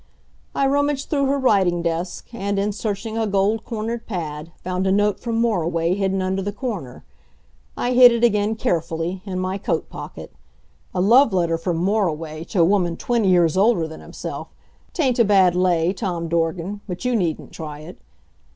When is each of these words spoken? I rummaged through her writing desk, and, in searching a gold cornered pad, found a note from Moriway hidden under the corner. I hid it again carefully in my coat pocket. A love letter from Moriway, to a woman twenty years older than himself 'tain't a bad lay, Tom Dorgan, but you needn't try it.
I 0.55 0.65
rummaged 0.65 1.11
through 1.11 1.27
her 1.27 1.37
writing 1.37 1.83
desk, 1.83 2.27
and, 2.33 2.57
in 2.57 2.71
searching 2.71 3.19
a 3.19 3.27
gold 3.27 3.63
cornered 3.63 4.07
pad, 4.07 4.51
found 4.63 4.87
a 4.87 4.91
note 4.91 5.19
from 5.19 5.39
Moriway 5.39 5.93
hidden 5.93 6.23
under 6.23 6.41
the 6.41 6.51
corner. 6.51 7.03
I 7.77 7.91
hid 7.93 8.11
it 8.11 8.23
again 8.23 8.55
carefully 8.55 9.21
in 9.27 9.37
my 9.37 9.59
coat 9.59 9.89
pocket. 9.91 10.33
A 10.95 11.01
love 11.01 11.33
letter 11.33 11.55
from 11.59 11.77
Moriway, 11.77 12.43
to 12.45 12.61
a 12.61 12.65
woman 12.65 12.97
twenty 12.97 13.27
years 13.29 13.55
older 13.55 13.87
than 13.87 14.01
himself 14.01 14.47
'tain't 14.91 15.19
a 15.19 15.23
bad 15.23 15.55
lay, 15.55 15.93
Tom 15.93 16.27
Dorgan, 16.27 16.81
but 16.87 17.05
you 17.05 17.15
needn't 17.15 17.51
try 17.51 17.81
it. 17.81 17.99